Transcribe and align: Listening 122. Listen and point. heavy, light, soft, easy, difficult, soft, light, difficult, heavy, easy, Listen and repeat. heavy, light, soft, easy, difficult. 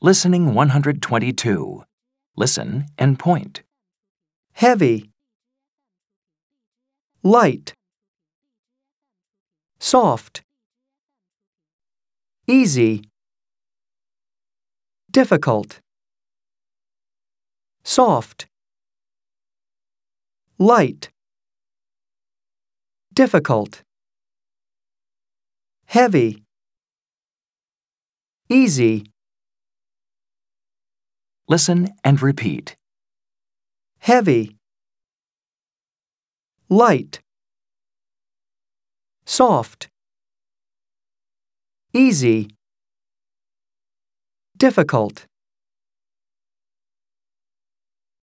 Listening 0.00 0.54
122. 0.54 1.82
Listen 2.36 2.86
and 2.96 3.18
point. 3.18 3.62
heavy, 4.58 5.08
light, 7.22 7.74
soft, 9.78 10.42
easy, 12.48 13.02
difficult, 15.12 15.80
soft, 17.84 18.46
light, 20.58 21.10
difficult, 23.12 23.82
heavy, 25.86 26.42
easy, 28.48 29.04
Listen 31.48 31.88
and 32.04 32.20
repeat. 32.22 32.76
heavy, 34.00 34.56
light, 36.68 37.20
soft, 39.26 39.88
easy, 41.92 42.48
difficult. 44.56 45.26